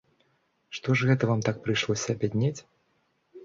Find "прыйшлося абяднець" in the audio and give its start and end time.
1.67-2.59